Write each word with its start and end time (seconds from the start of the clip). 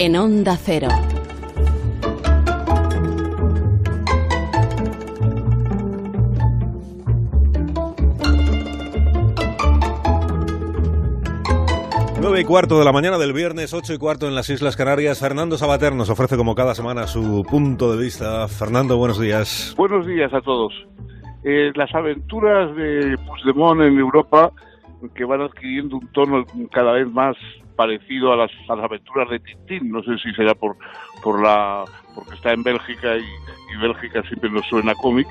en 0.00 0.16
Onda 0.16 0.56
Cero. 0.56 0.88
Nueve 12.18 12.40
y 12.40 12.44
cuarto 12.44 12.78
de 12.78 12.86
la 12.86 12.92
mañana 12.92 13.18
del 13.18 13.34
viernes, 13.34 13.74
ocho 13.74 13.92
y 13.92 13.98
cuarto 13.98 14.26
en 14.26 14.34
las 14.34 14.48
Islas 14.48 14.74
Canarias. 14.74 15.20
Fernando 15.20 15.58
Sabater 15.58 15.94
nos 15.94 16.08
ofrece 16.08 16.38
como 16.38 16.54
cada 16.54 16.74
semana 16.74 17.06
su 17.06 17.44
punto 17.50 17.94
de 17.94 18.02
vista. 18.02 18.48
Fernando, 18.48 18.96
buenos 18.96 19.20
días. 19.20 19.74
Buenos 19.76 20.06
días 20.06 20.32
a 20.32 20.40
todos. 20.40 20.72
Eh, 21.44 21.72
las 21.74 21.94
aventuras 21.94 22.74
de 22.74 23.18
Puigdemont 23.26 23.82
en 23.82 23.98
Europa, 23.98 24.50
que 25.14 25.26
van 25.26 25.42
adquiriendo 25.42 25.98
un 25.98 26.08
tono 26.12 26.46
cada 26.72 26.92
vez 26.92 27.06
más 27.06 27.36
parecido 27.80 28.34
a 28.34 28.36
las, 28.36 28.50
aventuras 28.68 29.30
de 29.30 29.40
Tintín, 29.40 29.90
no 29.90 30.02
sé 30.02 30.18
si 30.18 30.30
será 30.34 30.54
por, 30.54 30.76
por 31.22 31.42
la 31.42 31.86
porque 32.14 32.34
está 32.34 32.52
en 32.52 32.62
Bélgica 32.62 33.16
y, 33.16 33.76
Bélgica 33.80 34.22
siempre 34.24 34.50
nos 34.50 34.66
suena 34.66 34.94
cómic, 34.96 35.26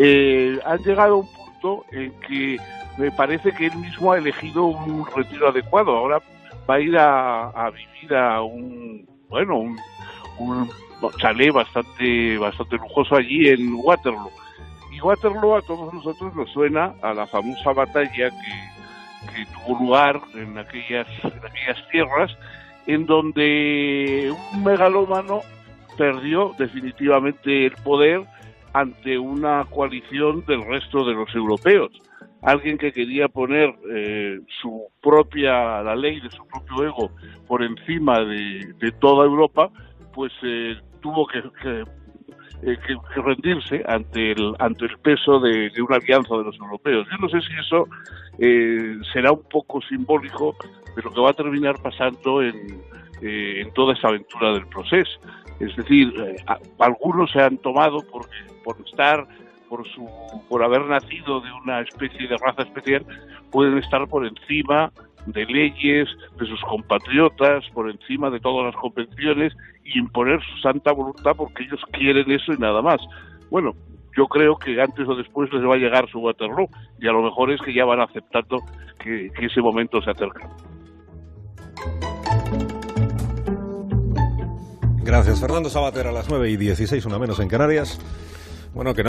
eh, 0.00 0.58
han 0.66 0.82
llegado 0.82 1.14
a 1.14 1.18
un 1.18 1.28
punto 1.32 1.84
en 1.92 2.12
que 2.22 2.56
me 2.98 3.12
parece 3.12 3.52
que 3.52 3.66
él 3.66 3.76
mismo 3.76 4.10
ha 4.10 4.18
elegido 4.18 4.64
un 4.64 5.06
retiro 5.14 5.50
adecuado. 5.50 5.96
Ahora 5.96 6.20
va 6.68 6.74
a 6.74 6.80
ir 6.80 6.98
a, 6.98 7.70
vivir 7.70 8.12
a 8.12 8.42
un, 8.42 9.06
bueno, 9.28 9.58
un, 9.58 9.78
un 10.40 10.68
chalet 11.20 11.52
bastante, 11.52 12.36
bastante 12.38 12.76
lujoso 12.76 13.14
allí 13.14 13.50
en 13.50 13.74
Waterloo. 13.84 14.32
Y 14.90 15.00
Waterloo 15.00 15.54
a 15.54 15.62
todos 15.62 15.94
nosotros 15.94 16.34
nos 16.34 16.50
suena 16.50 16.92
a 17.02 17.14
la 17.14 17.28
famosa 17.28 17.72
batalla 17.72 18.30
que, 18.30 18.73
que 19.26 19.46
tuvo 19.46 19.78
lugar 19.78 20.20
en 20.34 20.58
aquellas, 20.58 21.06
aquellas 21.24 21.88
tierras, 21.90 22.36
en 22.86 23.06
donde 23.06 24.32
un 24.52 24.64
megalómano 24.64 25.40
perdió 25.96 26.54
definitivamente 26.58 27.66
el 27.66 27.72
poder 27.82 28.22
ante 28.72 29.18
una 29.18 29.64
coalición 29.70 30.44
del 30.46 30.64
resto 30.66 31.04
de 31.04 31.14
los 31.14 31.32
europeos. 31.34 31.90
Alguien 32.42 32.76
que 32.76 32.92
quería 32.92 33.28
poner 33.28 33.74
eh, 33.90 34.40
su 34.60 34.86
propia, 35.00 35.82
la 35.82 35.96
ley 35.96 36.20
de 36.20 36.30
su 36.30 36.46
propio 36.46 36.84
ego 36.84 37.10
por 37.46 37.62
encima 37.62 38.20
de, 38.20 38.92
toda 39.00 39.24
Europa, 39.24 39.70
pues 40.12 40.32
eh, 40.42 40.76
tuvo 41.00 41.26
que, 41.26 41.40
eh, 42.66 42.78
que, 42.86 42.96
que, 43.14 43.22
rendirse 43.22 43.82
ante 43.86 44.32
el, 44.32 44.54
ante 44.58 44.86
el 44.86 44.98
peso 44.98 45.40
de, 45.40 45.70
una 45.86 45.96
alianza 45.96 46.36
de 46.36 46.44
los 46.44 46.56
europeos. 46.58 47.06
Yo 47.10 47.16
no 47.18 47.28
sé 47.28 47.40
si 47.40 47.52
eso 47.60 47.86
será 49.12 49.32
un 49.32 49.42
poco 49.48 49.80
simbólico 49.82 50.56
de 50.96 51.02
lo 51.02 51.10
que 51.10 51.20
va 51.20 51.30
a 51.30 51.34
terminar 51.34 51.80
pasando 51.82 52.42
en, 52.42 52.82
en 53.20 53.72
toda 53.72 53.94
esa 53.94 54.08
aventura 54.08 54.52
del 54.52 54.66
proceso. 54.66 55.18
Es 55.60 55.76
decir, 55.76 56.12
algunos 56.78 57.30
se 57.30 57.40
han 57.40 57.58
tomado 57.58 57.98
por, 58.10 58.26
por 58.64 58.76
estar 58.86 59.26
por 59.68 59.86
su 59.88 60.06
por 60.48 60.62
haber 60.62 60.82
nacido 60.82 61.40
de 61.40 61.50
una 61.52 61.80
especie 61.80 62.28
de 62.28 62.36
raza 62.36 62.62
especial 62.62 63.04
pueden 63.50 63.78
estar 63.78 64.06
por 64.08 64.26
encima 64.26 64.92
de 65.26 65.46
leyes, 65.46 66.08
de 66.38 66.46
sus 66.46 66.60
compatriotas, 66.62 67.64
por 67.72 67.90
encima 67.90 68.30
de 68.30 68.40
todas 68.40 68.66
las 68.66 68.76
convenciones 68.76 69.52
y 69.84 69.98
imponer 69.98 70.40
su 70.40 70.58
santa 70.60 70.92
voluntad 70.92 71.32
porque 71.36 71.64
ellos 71.64 71.80
quieren 71.92 72.30
eso 72.30 72.52
y 72.52 72.58
nada 72.58 72.82
más. 72.82 73.00
Bueno, 73.50 73.74
yo 74.16 74.26
creo 74.26 74.56
que 74.56 74.80
antes 74.80 75.08
o 75.08 75.14
después 75.14 75.52
les 75.52 75.62
va 75.64 75.74
a 75.74 75.78
llegar 75.78 76.08
su 76.08 76.18
Waterloo 76.20 76.68
y 77.00 77.08
a 77.08 77.12
lo 77.12 77.22
mejor 77.22 77.50
es 77.50 77.60
que 77.60 77.74
ya 77.74 77.84
van 77.84 78.00
aceptando 78.00 78.58
que, 78.98 79.30
ese 79.40 79.60
momento 79.60 80.00
se 80.02 80.10
acerca. 80.10 80.48
Gracias, 85.02 85.40
Fernando 85.40 85.68
Sabater, 85.68 86.06
a 86.06 86.12
las 86.12 86.30
9 86.30 86.50
y 86.50 86.56
16, 86.56 87.04
una 87.06 87.18
menos 87.18 87.38
en 87.40 87.48
Canarias. 87.48 88.00
Bueno, 88.72 88.94
que 88.94 89.02